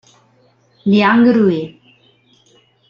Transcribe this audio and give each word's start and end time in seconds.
Liang 0.89 1.29
Rui 1.29 1.61